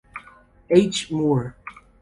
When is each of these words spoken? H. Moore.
H. 0.71 1.11
Moore. 1.11 1.55